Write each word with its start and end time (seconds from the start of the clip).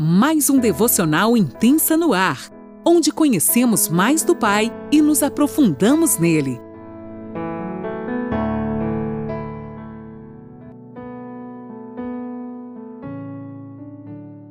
mais 0.00 0.48
um 0.48 0.60
devocional 0.60 1.36
intensa 1.36 1.96
no 1.96 2.12
ar, 2.12 2.52
onde 2.86 3.10
conhecemos 3.10 3.88
mais 3.88 4.22
do 4.22 4.36
Pai 4.36 4.72
e 4.92 5.02
nos 5.02 5.24
aprofundamos 5.24 6.18
nele. 6.18 6.60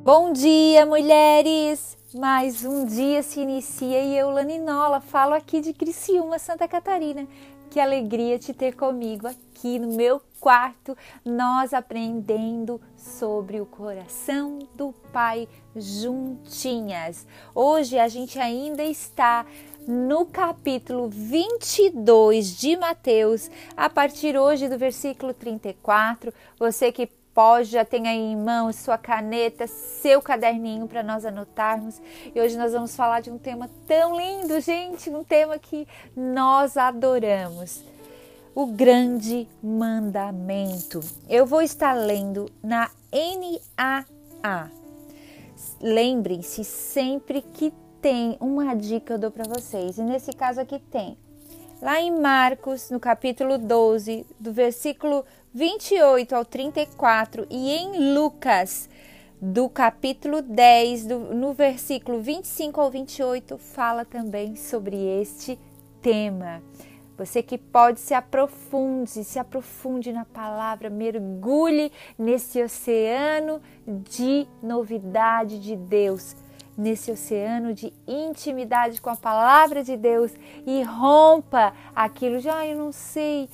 Bom 0.03 0.33
dia, 0.33 0.85
mulheres! 0.85 1.97
Mais 2.13 2.65
um 2.65 2.85
dia 2.85 3.23
se 3.23 3.39
inicia 3.39 4.01
e 4.01 4.17
eu, 4.17 4.29
Laninola, 4.29 4.99
falo 4.99 5.33
aqui 5.33 5.61
de 5.61 5.71
Criciúma, 5.71 6.39
Santa 6.39 6.67
Catarina. 6.67 7.25
Que 7.69 7.79
alegria 7.79 8.39
te 8.39 8.53
ter 8.53 8.75
comigo 8.75 9.27
aqui 9.27 9.77
no 9.77 9.89
meu 9.93 10.21
quarto, 10.39 10.97
nós 11.25 11.73
aprendendo 11.73 12.79
sobre 12.95 13.59
o 13.59 13.65
coração 13.65 14.59
do 14.73 14.93
Pai 15.11 15.47
juntinhas. 15.75 17.27
Hoje 17.53 17.99
a 17.99 18.07
gente 18.07 18.39
ainda 18.39 18.83
está 18.83 19.45
no 19.85 20.25
capítulo 20.25 21.09
22 21.09 22.57
de 22.57 22.77
Mateus, 22.77 23.51
a 23.75 23.89
partir 23.89 24.37
hoje 24.37 24.69
do 24.69 24.77
versículo 24.77 25.33
34. 25.33 26.33
Você 26.57 26.91
que 26.91 27.09
pode, 27.37 27.69
já 27.69 27.85
tem 27.85 28.07
aí 28.07 28.17
em 28.17 28.35
mãos 28.35 28.77
sua 28.77 28.97
caneta, 28.97 29.67
seu 29.67 30.19
caderninho 30.19 30.87
para 30.87 31.03
nós 31.03 31.23
anotarmos. 31.23 32.01
E 32.33 32.41
hoje 32.41 32.57
nós 32.57 32.73
vamos 32.73 32.95
falar 32.95 33.21
de 33.21 33.29
um 33.29 33.37
tema 33.37 33.69
tão 33.87 34.17
lindo, 34.19 34.59
gente, 34.59 35.11
um 35.11 35.23
tema 35.23 35.59
que 35.59 35.87
nós 36.15 36.75
adoramos. 36.75 37.83
O 38.55 38.65
grande 38.65 39.47
mandamento. 39.61 40.99
Eu 41.29 41.45
vou 41.45 41.61
estar 41.61 41.93
lendo 41.93 42.49
na 42.63 42.89
NAA. 43.13 44.71
Lembrem-se 45.79 46.63
sempre 46.63 47.43
que 47.43 47.71
tem 48.01 48.35
uma 48.39 48.75
dica 48.75 49.13
eu 49.13 49.19
dou 49.19 49.29
para 49.29 49.43
vocês. 49.43 49.99
E 49.99 50.01
nesse 50.01 50.33
caso 50.33 50.59
aqui 50.59 50.79
tem 50.79 51.15
lá 51.81 52.01
em 52.01 52.19
Marcos, 52.19 52.89
no 52.89 52.99
capítulo 52.99 53.57
12, 53.57 54.25
do 54.39 54.51
versículo 54.51 55.23
28 55.53 56.35
ao 56.35 56.45
34, 56.45 57.45
e 57.49 57.71
em 57.71 58.13
Lucas, 58.13 58.89
do 59.39 59.69
capítulo 59.69 60.41
10, 60.41 61.05
do, 61.05 61.19
no 61.19 61.53
versículo 61.53 62.21
25 62.21 62.81
ao 62.81 62.89
28, 62.89 63.57
fala 63.57 64.03
também 64.03 64.55
sobre 64.55 64.97
este 65.21 65.59
tema. 66.01 66.61
Você 67.17 67.41
que 67.41 67.57
pode 67.57 67.99
se 67.99 68.13
aprofunde, 68.13 69.23
se 69.23 69.39
aprofunde 69.39 70.13
na 70.13 70.23
palavra, 70.23 70.89
mergulhe 70.89 71.91
nesse 72.17 72.61
oceano 72.61 73.59
de 73.87 74.47
novidade 74.61 75.59
de 75.59 75.75
Deus, 75.75 76.35
nesse 76.77 77.11
oceano 77.11 77.73
de 77.73 77.91
intimidade 78.07 79.01
com 79.01 79.09
a 79.09 79.15
palavra 79.15 79.83
de 79.83 79.97
Deus 79.97 80.31
e 80.65 80.83
rompa 80.83 81.73
aquilo 81.95 82.39
já 82.39 82.59
ah, 82.59 82.67
eu 82.67 82.77
não 82.77 82.91
sei 82.91 83.49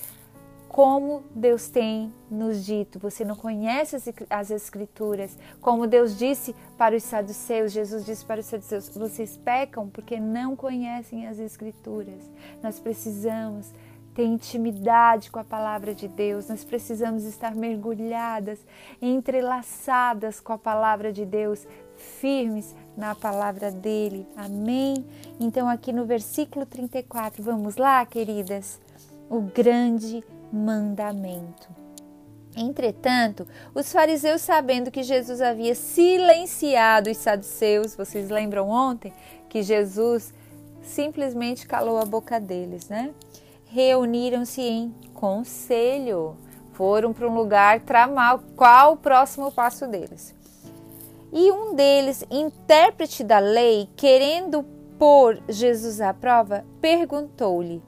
como 0.74 1.24
Deus 1.36 1.70
tem 1.70 2.12
nos 2.32 2.66
dito. 2.66 2.98
Você 2.98 3.24
não 3.24 3.36
conhece 3.36 3.96
as, 3.96 4.10
as, 4.28 4.50
Escrituras. 4.50 5.38
Como 5.62 5.86
Deus 5.86 6.18
disse 6.18 6.56
para 6.76 6.96
os 6.96 7.04
saduceus, 7.04 7.72
Jesus 7.72 8.04
disse 8.04 8.26
para 8.26 8.40
os 8.40 8.48
saduceus: 8.48 8.90
vocês 8.90 9.38
pecam 9.38 9.88
porque 9.88 10.20
não 10.20 10.56
conhecem 10.56 11.28
as 11.28 11.38
Escrituras. 11.38 12.28
Nós 12.64 12.80
precisamos 12.80 13.72
ter 14.16 14.26
intimidade 14.26 15.30
com 15.30 15.40
a 15.40 15.44
palavra 15.44 15.94
de 15.94 16.08
Deus, 16.08 16.48
nós 16.48 16.64
precisamos 16.64 17.24
estar 17.24 17.56
mergulhadas, 17.56 18.60
entrelaçadas 19.02 20.40
com 20.40 20.54
a 20.54 20.58
palavra 20.58 21.12
de 21.12 21.26
Deus, 21.26 21.68
firmes 21.96 22.76
na 22.96 23.16
palavra 23.16 23.72
dele. 23.72 24.28
Amém? 24.36 25.06
Então, 25.40 25.68
aqui 25.68 25.92
no 25.92 26.06
versículo 26.06 26.66
34, 26.66 27.42
vamos 27.42 27.76
lá, 27.76 28.06
queridas? 28.06 28.80
O 29.30 29.42
grande 29.42 30.24
mandamento. 30.52 31.84
Entretanto, 32.56 33.48
os 33.74 33.92
fariseus, 33.92 34.42
sabendo 34.42 34.92
que 34.92 35.02
Jesus 35.02 35.42
havia 35.42 35.74
silenciado 35.74 37.10
os 37.10 37.18
saduceus, 37.18 37.96
vocês 37.96 38.30
lembram 38.30 38.70
ontem 38.70 39.12
que 39.50 39.64
Jesus 39.64 40.34
simplesmente 40.84 41.66
calou 41.66 41.98
a 41.98 42.06
boca 42.06 42.40
deles, 42.40 42.90
né? 42.90 43.12
Reuniram-se 43.66 44.62
em 44.62 44.94
conselho, 45.16 46.38
foram 46.74 47.12
para 47.12 47.28
um 47.28 47.34
lugar 47.34 47.80
tramar 47.80 48.40
qual 48.56 48.94
o 48.94 48.98
próximo 48.98 49.52
passo 49.52 49.88
deles. 49.88 50.36
E 51.36 51.52
um 51.52 51.74
deles, 51.74 52.24
intérprete 52.30 53.24
da 53.24 53.40
lei, 53.40 53.90
querendo 53.96 54.64
pôr 55.00 55.42
Jesus 55.50 56.00
à 56.00 56.14
prova, 56.14 56.64
perguntou-lhe: 56.80 57.82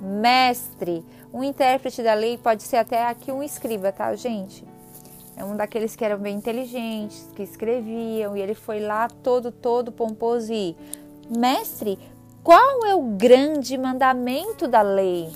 Mestre, 0.00 1.04
um 1.34 1.42
intérprete 1.42 2.04
da 2.04 2.14
lei 2.14 2.38
pode 2.38 2.62
ser 2.62 2.76
até 2.76 3.04
aqui 3.04 3.32
um 3.32 3.42
escriba, 3.42 3.90
tá, 3.90 4.14
gente? 4.14 4.64
É 5.36 5.44
um 5.44 5.56
daqueles 5.56 5.96
que 5.96 6.04
eram 6.04 6.18
bem 6.18 6.36
inteligentes, 6.36 7.28
que 7.34 7.42
escreviam, 7.42 8.36
e 8.36 8.40
ele 8.40 8.54
foi 8.54 8.78
lá 8.78 9.08
todo, 9.08 9.50
todo 9.50 9.90
pomposo 9.90 10.52
e 10.52 10.76
Mestre, 11.28 11.98
qual 12.44 12.84
é 12.86 12.94
o 12.94 13.02
grande 13.02 13.76
mandamento 13.76 14.68
da 14.68 14.82
lei? 14.82 15.32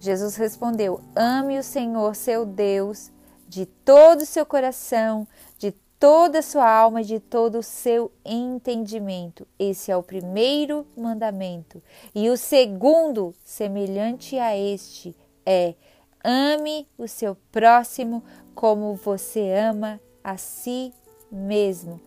Jesus 0.00 0.34
respondeu: 0.34 1.00
Ame 1.14 1.60
o 1.60 1.62
Senhor 1.62 2.16
seu 2.16 2.44
Deus 2.44 3.12
de 3.48 3.66
todo 3.66 4.22
o 4.22 4.26
seu 4.26 4.44
coração, 4.44 5.26
de 5.58 5.72
toda 5.98 6.40
a 6.40 6.42
sua 6.42 6.70
alma 6.70 7.00
e 7.00 7.04
de 7.04 7.20
todo 7.20 7.58
o 7.58 7.62
seu 7.62 8.10
entendimento. 8.24 9.46
Esse 9.58 9.90
é 9.90 9.96
o 9.96 10.02
primeiro 10.02 10.86
mandamento. 10.96 11.82
E 12.14 12.28
o 12.28 12.36
segundo, 12.36 13.34
semelhante 13.44 14.38
a 14.38 14.56
este, 14.56 15.16
é: 15.44 15.74
ame 16.22 16.86
o 16.98 17.06
seu 17.06 17.36
próximo 17.50 18.22
como 18.54 18.94
você 18.94 19.52
ama 19.52 20.00
a 20.22 20.36
si 20.36 20.92
mesmo. 21.30 22.00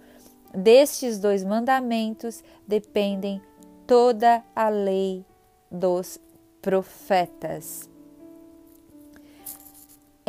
Destes 0.54 1.20
dois 1.20 1.44
mandamentos 1.44 2.44
dependem 2.68 3.42
toda 3.86 4.44
a 4.56 4.70
lei 4.70 5.26
dos 5.72 6.20
profetas. 6.62 7.89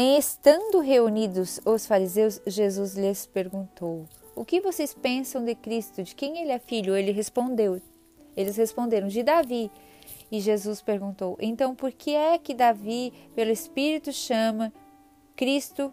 Estando 0.02 0.80
reunidos 0.80 1.60
os 1.62 1.84
fariseus, 1.84 2.40
Jesus 2.46 2.94
lhes 2.94 3.26
perguntou: 3.26 4.08
O 4.34 4.46
que 4.46 4.58
vocês 4.58 4.94
pensam 4.94 5.44
de 5.44 5.54
Cristo? 5.54 6.02
De 6.02 6.14
quem 6.14 6.38
ele 6.40 6.52
é 6.52 6.58
filho? 6.58 6.96
Ele 6.96 7.12
respondeu. 7.12 7.82
Eles 8.34 8.56
responderam: 8.56 9.08
De 9.08 9.22
Davi. 9.22 9.70
E 10.32 10.40
Jesus 10.40 10.80
perguntou: 10.80 11.36
Então 11.38 11.74
por 11.74 11.92
que 11.92 12.14
é 12.14 12.38
que 12.38 12.54
Davi, 12.54 13.12
pelo 13.34 13.50
Espírito, 13.50 14.10
chama 14.10 14.72
Cristo 15.36 15.92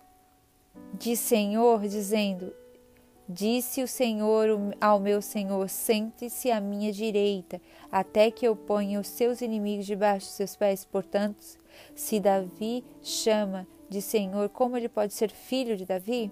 de 0.94 1.18
Senhor, 1.18 1.81
dizendo: 1.81 2.53
Disse 3.28 3.84
o 3.84 3.88
Senhor 3.89 4.47
ao 4.79 5.01
meu 5.01 5.22
Senhor: 5.22 5.68
Sente-se 5.68 6.50
à 6.50 6.62
minha 6.62 6.94
direita, 6.94 7.59
até 7.91 8.31
que 8.31 8.47
eu 8.47 8.56
ponha 8.56 9.01
os 9.01 9.07
seus 9.07 9.41
inimigos 9.41 9.85
debaixo 9.85 10.28
de 10.28 10.31
seus 10.31 10.56
pés. 10.56 10.85
Portanto, 10.85 11.44
se 11.94 12.22
Davi 12.22 12.85
chama 13.01 13.68
de 13.90 14.02
Senhor, 14.02 14.50
como 14.50 14.78
ele 14.78 14.90
pode 14.90 15.14
ser 15.14 15.30
filho 15.30 15.78
de 15.78 15.86
Davi? 15.86 16.31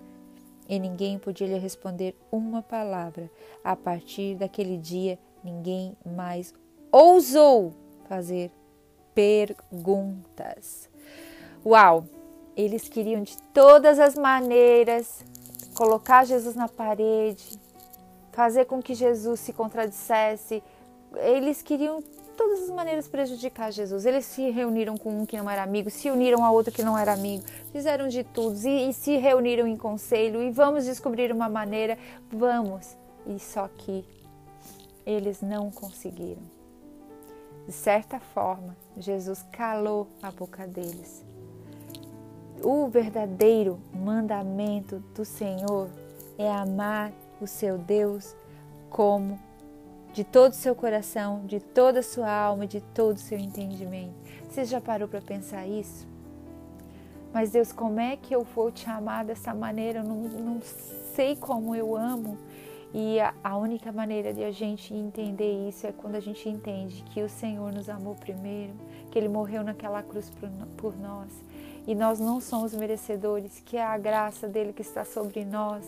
E 0.68 0.80
ninguém 0.80 1.20
podia 1.20 1.48
lhe 1.48 1.58
responder 1.58 2.16
uma 2.32 2.62
palavra. 2.62 3.30
A 3.64 3.76
partir 3.76 4.36
daquele 4.36 4.78
dia, 4.78 5.20
ninguém 5.44 5.96
mais 6.06 6.54
ousou 6.92 7.74
fazer 8.08 8.52
perguntas. 9.14 10.90
Uau! 11.66 12.06
Eles 12.56 12.88
queriam 12.88 13.22
de 13.22 13.38
todas 13.54 14.00
as 14.00 14.16
maneiras 14.16 15.24
colocar 15.76 16.26
Jesus 16.26 16.56
na 16.56 16.70
parede, 16.70 17.60
fazer 18.32 18.66
com 18.66 18.82
que 18.82 18.94
Jesus 18.94 19.42
se 19.42 19.54
contradissesse. 19.54 20.64
Eles 21.18 21.62
queriam 21.62 22.02
todas 22.36 22.64
as 22.64 22.70
maneiras 22.70 23.08
prejudicar 23.08 23.72
Jesus. 23.72 24.06
Eles 24.06 24.26
se 24.26 24.50
reuniram 24.50 24.98
com 24.98 25.22
um 25.22 25.26
que 25.26 25.38
não 25.38 25.50
era 25.50 25.64
amigo, 25.64 25.90
se 25.90 26.10
uniram 26.10 26.44
a 26.44 26.52
outro 26.52 26.72
que 26.72 26.84
não 26.84 26.98
era 26.98 27.14
amigo, 27.14 27.44
fizeram 27.72 28.08
de 28.08 28.24
tudo 28.24 28.56
e, 28.68 28.90
e 28.90 28.94
se 28.94 29.18
reuniram 29.18 29.68
em 29.68 29.78
conselho 29.78 30.42
e 30.42 30.52
vamos 30.52 30.86
descobrir 30.86 31.32
uma 31.32 31.50
maneira, 31.50 31.98
vamos. 32.32 32.96
E 33.28 33.40
só 33.40 33.68
que 33.68 34.06
eles 35.06 35.42
não 35.42 35.72
conseguiram. 35.72 36.42
De 37.66 37.72
certa 37.72 38.20
forma, 38.20 38.76
Jesus 38.98 39.44
calou 39.52 40.08
a 40.22 40.32
boca 40.32 40.68
deles. 40.68 41.26
O 42.64 42.88
verdadeiro 42.88 43.80
mandamento 43.94 45.00
do 45.16 45.26
Senhor 45.26 45.90
é 46.38 46.50
amar 46.50 47.12
o 47.42 47.48
seu 47.48 47.78
Deus 47.78 48.36
como 48.90 49.40
de 50.16 50.24
todo 50.24 50.54
o 50.54 50.56
seu 50.56 50.74
coração, 50.74 51.42
de 51.46 51.60
toda 51.60 52.00
a 52.00 52.02
sua 52.02 52.32
alma, 52.32 52.66
de 52.66 52.80
todo 52.80 53.18
o 53.18 53.20
seu 53.20 53.38
entendimento. 53.38 54.14
Você 54.50 54.64
já 54.64 54.80
parou 54.80 55.10
para 55.10 55.20
pensar 55.20 55.68
isso? 55.68 56.08
Mas 57.34 57.52
Deus, 57.52 57.74
como 57.74 58.00
é 58.00 58.16
que 58.16 58.34
eu 58.34 58.42
vou 58.44 58.72
te 58.72 58.90
amar 58.90 59.26
dessa 59.26 59.54
maneira? 59.54 60.00
Eu 60.00 60.06
não, 60.06 60.16
não 60.16 60.62
sei 61.14 61.36
como 61.36 61.76
eu 61.76 61.98
amo. 61.98 62.38
E 62.94 63.20
a, 63.20 63.34
a 63.44 63.58
única 63.58 63.92
maneira 63.92 64.34
de 64.34 64.42
a 64.42 64.52
gente 64.52 64.94
entender 64.94 65.68
isso 65.68 65.86
é 65.86 65.92
quando 65.92 66.16
a 66.16 66.22
gente 66.22 66.48
entende 66.48 67.04
que 67.10 67.22
o 67.22 67.28
Senhor 67.28 67.74
nos 67.74 67.90
amou 67.90 68.16
primeiro, 68.16 68.72
que 69.12 69.20
Ele 69.20 69.28
morreu 69.28 69.66
naquela 69.66 70.02
cruz 70.02 70.30
por, 70.30 70.50
por 70.78 70.98
nós 70.98 71.30
e 71.88 71.94
nós 71.94 72.20
não 72.20 72.40
somos 72.42 72.74
merecedores, 72.74 73.62
que 73.66 73.78
é 73.78 73.84
a 73.84 73.98
graça 73.98 74.48
dele 74.48 74.74
que 74.74 74.82
está 74.82 75.06
sobre 75.06 75.46
nós. 75.46 75.84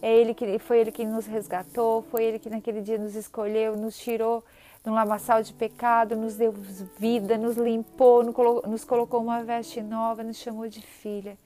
É 0.00 0.14
ele 0.14 0.34
que 0.34 0.58
foi 0.58 0.80
ele 0.80 0.92
que 0.92 1.04
nos 1.04 1.26
resgatou, 1.26 2.02
foi 2.10 2.24
ele 2.24 2.38
que 2.38 2.48
naquele 2.48 2.80
dia 2.80 2.98
nos 2.98 3.14
escolheu, 3.16 3.76
nos 3.76 3.96
tirou 3.98 4.44
de 4.82 4.90
um 4.90 4.94
lamaçal 4.94 5.42
de 5.42 5.52
pecado, 5.52 6.14
nos 6.16 6.36
deu 6.36 6.52
vida, 6.98 7.36
nos 7.36 7.56
limpou, 7.56 8.22
nos 8.66 8.84
colocou 8.84 9.20
uma 9.20 9.42
veste 9.42 9.82
nova, 9.82 10.22
nos 10.22 10.36
chamou 10.36 10.68
de 10.68 10.80
filha. 10.80 11.36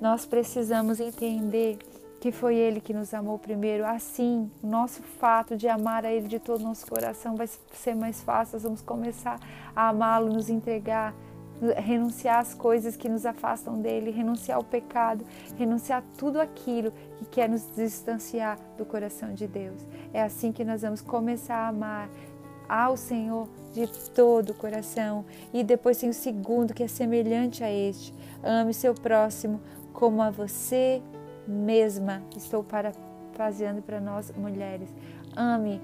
Nós 0.00 0.26
precisamos 0.26 1.00
entender 1.00 1.78
que 2.20 2.32
foi 2.32 2.56
Ele 2.56 2.80
que 2.80 2.92
nos 2.92 3.12
amou 3.12 3.38
primeiro. 3.38 3.84
Assim, 3.84 4.50
o 4.62 4.66
nosso 4.66 5.02
fato 5.02 5.56
de 5.56 5.68
amar 5.68 6.04
a 6.04 6.12
Ele 6.12 6.26
de 6.26 6.38
todo 6.38 6.60
o 6.60 6.64
nosso 6.64 6.86
coração 6.86 7.36
vai 7.36 7.46
ser 7.46 7.94
mais 7.94 8.22
fácil. 8.22 8.54
Nós 8.54 8.62
vamos 8.62 8.80
começar 8.80 9.38
a 9.74 9.88
amá-lo, 9.88 10.32
nos 10.32 10.48
entregar, 10.48 11.14
renunciar 11.76 12.40
às 12.40 12.54
coisas 12.54 12.96
que 12.96 13.08
nos 13.08 13.24
afastam 13.24 13.80
dele, 13.80 14.10
renunciar 14.10 14.58
ao 14.58 14.64
pecado, 14.64 15.24
renunciar 15.56 16.00
a 16.00 16.18
tudo 16.18 16.40
aquilo 16.40 16.92
que 17.18 17.24
quer 17.26 17.48
nos 17.48 17.66
distanciar 17.74 18.58
do 18.76 18.84
coração 18.84 19.32
de 19.32 19.46
Deus. 19.46 19.80
É 20.12 20.22
assim 20.22 20.52
que 20.52 20.64
nós 20.64 20.82
vamos 20.82 21.00
começar 21.00 21.56
a 21.56 21.68
amar 21.68 22.08
ao 22.68 22.96
Senhor 22.96 23.48
de 23.72 23.86
todo 24.14 24.50
o 24.50 24.54
coração. 24.54 25.24
E 25.52 25.62
depois 25.62 25.98
tem 25.98 26.08
o 26.08 26.14
segundo, 26.14 26.74
que 26.74 26.82
é 26.82 26.88
semelhante 26.88 27.62
a 27.62 27.70
este: 27.70 28.14
ame 28.42 28.72
seu 28.74 28.94
próximo 28.94 29.60
como 29.92 30.22
a 30.22 30.30
você 30.30 31.02
mesma. 31.46 32.22
Estou 32.36 32.62
parafraseando 32.64 33.82
para 33.82 34.00
nós 34.00 34.32
mulheres. 34.36 34.88
Ame 35.36 35.80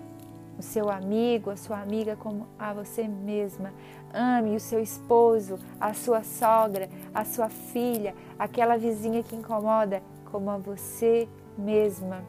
o 0.59 0.63
seu 0.63 0.91
amigo, 0.91 1.51
a 1.51 1.57
sua 1.57 1.81
amiga 1.81 2.17
como 2.17 2.47
a 2.59 2.73
você 2.73 3.09
mesma. 3.09 3.73
Ame 4.13 4.57
o 4.57 4.61
seu 4.61 4.81
esposo, 4.81 5.59
a 5.81 5.95
sua 5.95 6.23
sogra, 6.23 6.89
a 7.15 7.25
sua 7.25 7.49
filha, 7.49 8.15
aquela 8.39 8.77
vizinha 8.77 9.23
que 9.23 9.37
incomoda 9.37 10.03
como 10.31 10.51
a 10.51 10.59
você 10.59 11.29
mesma. 11.57 12.25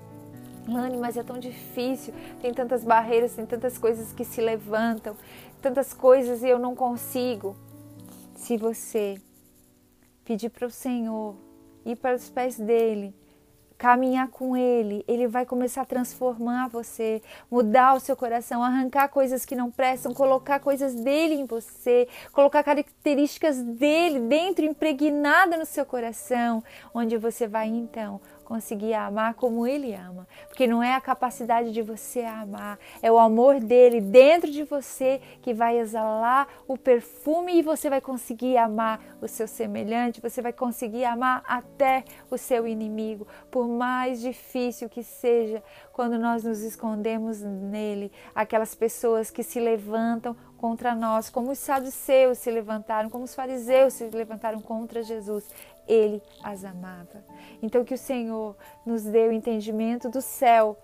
Lani, 0.67 0.97
mas 0.97 1.17
é 1.17 1.23
tão 1.23 1.39
difícil, 1.39 2.13
tem 2.39 2.53
tantas 2.53 2.83
barreiras, 2.83 3.33
tem 3.33 3.45
tantas 3.45 3.77
coisas 3.77 4.13
que 4.13 4.23
se 4.23 4.41
levantam, 4.41 5.15
tantas 5.61 5.93
coisas 5.93 6.43
e 6.43 6.49
eu 6.49 6.59
não 6.59 6.75
consigo. 6.75 7.55
Se 8.35 8.57
você 8.57 9.19
pedir 10.23 10.49
para 10.49 10.67
o 10.67 10.71
Senhor, 10.71 11.35
ir 11.85 11.95
para 11.95 12.15
os 12.15 12.29
pés 12.29 12.57
dele, 12.57 13.15
caminhar 13.81 14.27
com 14.27 14.55
Ele, 14.55 15.03
Ele 15.07 15.27
vai 15.27 15.43
começar 15.43 15.81
a 15.81 15.85
transformar 15.85 16.69
você, 16.69 17.19
mudar 17.49 17.95
o 17.95 17.99
seu 17.99 18.15
coração, 18.15 18.61
arrancar 18.61 19.09
coisas 19.09 19.43
que 19.43 19.55
não 19.55 19.71
prestam, 19.71 20.13
colocar 20.13 20.59
coisas 20.59 20.93
dele 20.93 21.33
em 21.33 21.45
você, 21.45 22.07
colocar 22.31 22.61
características 22.63 23.59
dele 23.59 24.19
dentro, 24.19 24.63
impregnada 24.63 25.57
no 25.57 25.65
seu 25.65 25.83
coração, 25.83 26.63
onde 26.93 27.17
você 27.17 27.47
vai 27.47 27.69
então 27.69 28.21
conseguir 28.51 28.93
amar 28.93 29.35
como 29.35 29.65
Ele 29.65 29.93
ama. 29.93 30.27
Porque 30.49 30.67
não 30.67 30.83
é 30.83 30.93
a 30.93 30.99
capacidade 30.99 31.71
de 31.71 31.81
você 31.81 32.19
amar, 32.19 32.77
é 33.01 33.09
o 33.09 33.17
amor 33.17 33.61
dele 33.61 34.01
dentro 34.01 34.51
de 34.51 34.63
você 34.63 35.21
que 35.41 35.53
vai 35.53 35.79
exalar 35.79 36.49
o 36.67 36.77
perfume 36.77 37.53
e 37.57 37.61
você 37.61 37.89
vai 37.89 38.01
conseguir 38.01 38.57
amar 38.57 38.99
o 39.21 39.27
seu 39.27 39.47
semelhante, 39.47 40.19
você 40.19 40.41
vai 40.41 40.51
conseguir 40.51 41.05
amar 41.05 41.41
até 41.47 42.03
o 42.29 42.37
seu 42.37 42.67
inimigo. 42.67 43.25
Por 43.49 43.69
mais 43.69 44.19
difícil 44.19 44.89
que 44.89 45.01
seja, 45.01 45.63
quando 45.93 46.19
nós 46.19 46.43
nos 46.43 46.59
escondemos 46.61 47.41
nele, 47.41 48.11
aquelas 48.35 48.75
pessoas 48.75 49.31
que 49.31 49.43
se 49.43 49.61
levantam 49.61 50.35
contra 50.61 50.93
nós, 50.93 51.27
como 51.27 51.51
os 51.51 51.57
saduceus 51.57 52.37
se 52.37 52.51
levantaram, 52.51 53.09
como 53.09 53.23
os 53.23 53.33
fariseus 53.33 53.95
se 53.95 54.05
levantaram 54.05 54.61
contra 54.61 55.01
Jesus 55.01 55.43
ele 55.87 56.21
as 56.43 56.63
amava. 56.63 57.23
Então, 57.61 57.83
que 57.83 57.95
o 57.95 57.97
Senhor 57.97 58.55
nos 58.85 59.03
dê 59.03 59.27
o 59.27 59.31
entendimento 59.31 60.07
do 60.07 60.21
céu 60.21 60.77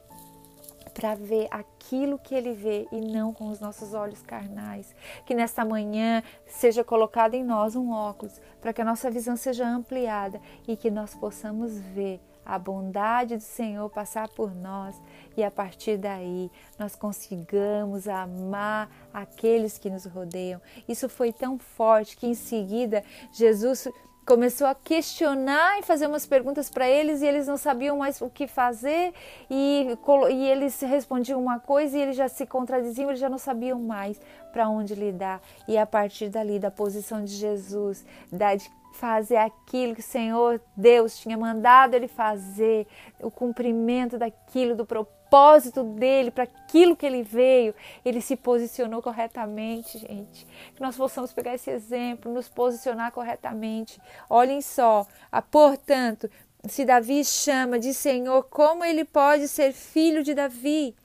para 0.93 1.13
ver 1.13 1.47
aquilo 1.51 2.17
que 2.17 2.33
ele 2.33 2.53
vê 2.53 2.87
e 2.91 2.99
não 2.99 3.31
com 3.31 3.49
os 3.49 3.59
nossos 3.59 3.93
olhos 3.93 4.21
carnais. 4.23 4.95
Que 5.25 5.35
nesta 5.35 5.63
manhã 5.63 6.23
seja 6.47 6.83
colocado 6.83 7.35
em 7.35 7.43
nós 7.43 7.75
um 7.75 7.91
óculos 7.91 8.41
para 8.59 8.73
que 8.73 8.81
a 8.81 8.85
nossa 8.85 9.11
visão 9.11 9.37
seja 9.37 9.67
ampliada 9.67 10.41
e 10.67 10.75
que 10.75 10.89
nós 10.89 11.13
possamos 11.13 11.79
ver 11.79 12.19
a 12.47 12.57
bondade 12.57 13.35
do 13.35 13.43
Senhor 13.43 13.89
passar 13.89 14.29
por 14.29 14.55
nós 14.55 14.95
e 15.35 15.43
a 15.43 15.51
partir 15.51 15.97
daí 15.97 16.49
nós 16.79 16.95
consigamos 16.95 18.07
amar 18.07 18.89
aqueles 19.13 19.77
que 19.77 19.89
nos 19.89 20.05
rodeiam. 20.05 20.61
Isso 20.87 21.09
foi 21.09 21.33
tão 21.33 21.59
forte 21.59 22.15
que 22.15 22.25
em 22.25 22.33
seguida 22.33 23.03
Jesus 23.33 23.89
começou 24.25 24.67
a 24.67 24.75
questionar 24.75 25.79
e 25.79 25.83
fazer 25.83 26.05
umas 26.05 26.25
perguntas 26.25 26.69
para 26.69 26.87
eles 26.87 27.21
e 27.21 27.25
eles 27.25 27.47
não 27.47 27.55
sabiam 27.55 27.97
mais 27.97 28.21
o 28.21 28.29
que 28.29 28.45
fazer 28.45 29.13
e, 29.49 29.87
e 30.29 30.49
eles 30.49 30.81
respondiam 30.81 31.41
uma 31.41 31.59
coisa 31.59 31.97
e 31.97 32.01
eles 32.01 32.15
já 32.15 32.27
se 32.27 32.45
contradiziam, 32.45 33.09
eles 33.09 33.21
já 33.21 33.29
não 33.29 33.37
sabiam 33.37 33.79
mais 33.79 34.19
para 34.51 34.67
onde 34.67 34.95
lidar. 34.95 35.41
E 35.65 35.77
a 35.77 35.85
partir 35.85 36.27
dali, 36.27 36.59
da 36.59 36.69
posição 36.69 37.23
de 37.23 37.33
Jesus, 37.33 38.05
da, 38.29 38.53
de 38.55 38.69
fazer 38.97 39.37
aquilo 39.37 39.93
que 39.93 40.01
o 40.01 40.03
Senhor 40.03 40.59
Deus 40.75 41.17
tinha 41.19 41.37
mandado 41.37 41.93
ele 41.93 42.07
fazer, 42.07 42.87
o 43.21 43.29
cumprimento 43.29 44.17
daquilo, 44.17 44.75
do 44.75 44.85
propósito 44.85 45.83
dele, 45.83 46.31
para 46.31 46.45
aquilo 46.45 46.95
que 46.95 47.05
ele 47.05 47.21
veio, 47.21 47.75
ele 48.03 48.21
se 48.21 48.35
posicionou 48.35 49.01
corretamente, 49.01 49.99
gente. 49.99 50.47
Que 50.75 50.81
nós 50.81 50.97
possamos 50.97 51.31
pegar 51.31 51.53
esse 51.53 51.69
exemplo, 51.69 52.33
nos 52.33 52.49
posicionar 52.49 53.11
corretamente. 53.11 54.01
Olhem 54.29 54.61
só, 54.61 55.05
ah, 55.31 55.41
portanto, 55.41 56.29
se 56.67 56.83
Davi 56.83 57.23
chama 57.23 57.77
de 57.77 57.93
Senhor, 57.93 58.43
como 58.43 58.83
ele 58.83 59.05
pode 59.05 59.47
ser 59.47 59.71
filho 59.73 60.23
de 60.23 60.33
Davi? 60.33 60.95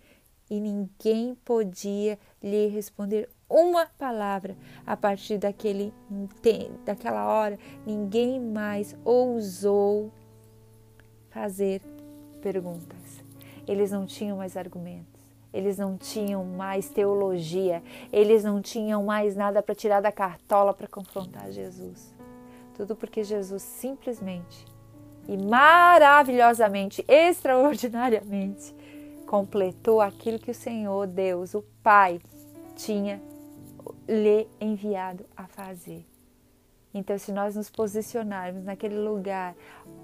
E 0.50 0.60
ninguém 0.60 1.34
podia 1.44 2.18
lhe 2.42 2.66
responder 2.68 3.28
uma 3.48 3.86
palavra 3.86 4.56
a 4.86 4.96
partir 4.96 5.38
daquele, 5.38 5.92
daquela 6.84 7.26
hora. 7.26 7.58
Ninguém 7.86 8.40
mais 8.40 8.96
ousou 9.04 10.10
fazer 11.30 11.80
perguntas 12.40 13.22
eles 13.66 13.90
não 13.90 14.06
tinham 14.06 14.36
mais 14.36 14.56
argumentos, 14.56 15.20
eles 15.52 15.78
não 15.78 15.96
tinham 15.96 16.44
mais 16.44 16.88
teologia, 16.88 17.82
eles 18.12 18.44
não 18.44 18.60
tinham 18.60 19.04
mais 19.04 19.36
nada 19.36 19.62
para 19.62 19.74
tirar 19.74 20.00
da 20.00 20.10
cartola 20.10 20.72
para 20.72 20.88
confrontar 20.88 21.50
Jesus. 21.50 22.14
Tudo 22.74 22.96
porque 22.96 23.22
Jesus 23.22 23.62
simplesmente 23.62 24.66
e 25.28 25.36
maravilhosamente, 25.36 27.04
extraordinariamente, 27.06 28.74
completou 29.26 30.00
aquilo 30.00 30.38
que 30.38 30.50
o 30.50 30.54
Senhor 30.54 31.06
Deus, 31.06 31.54
o 31.54 31.62
Pai, 31.82 32.20
tinha 32.74 33.22
lhe 34.08 34.48
enviado 34.60 35.24
a 35.36 35.46
fazer. 35.46 36.04
Então, 36.94 37.16
se 37.18 37.32
nós 37.32 37.56
nos 37.56 37.70
posicionarmos 37.70 38.64
naquele 38.64 38.98
lugar 38.98 39.54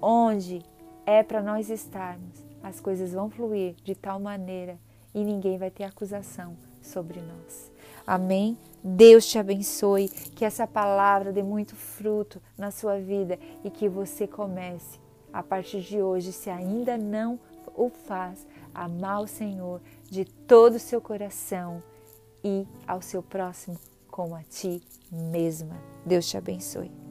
onde 0.01 0.61
é 1.05 1.21
para 1.21 1.41
nós 1.41 1.69
estarmos, 1.69 2.43
as 2.63 2.79
coisas 2.79 3.13
vão 3.13 3.29
fluir 3.29 3.75
de 3.83 3.95
tal 3.95 4.19
maneira 4.19 4.77
e 5.13 5.23
ninguém 5.23 5.57
vai 5.57 5.69
ter 5.69 5.83
acusação 5.83 6.55
sobre 6.81 7.21
nós. 7.21 7.71
Amém? 8.05 8.57
Deus 8.83 9.27
te 9.27 9.37
abençoe, 9.37 10.09
que 10.09 10.43
essa 10.43 10.65
palavra 10.65 11.31
dê 11.31 11.43
muito 11.43 11.75
fruto 11.75 12.41
na 12.57 12.71
sua 12.71 12.99
vida 12.99 13.37
e 13.63 13.69
que 13.69 13.87
você 13.87 14.25
comece, 14.25 14.99
a 15.31 15.43
partir 15.43 15.81
de 15.81 16.01
hoje, 16.01 16.31
se 16.31 16.49
ainda 16.49 16.97
não 16.97 17.39
o 17.75 17.89
faz, 17.89 18.47
amar 18.73 19.21
o 19.21 19.27
Senhor 19.27 19.81
de 20.09 20.25
todo 20.25 20.75
o 20.75 20.79
seu 20.79 20.99
coração 20.99 21.83
e 22.43 22.67
ao 22.87 23.01
seu 23.01 23.21
próximo 23.21 23.77
como 24.09 24.35
a 24.35 24.43
ti 24.43 24.81
mesma. 25.11 25.75
Deus 26.05 26.27
te 26.27 26.37
abençoe. 26.37 27.08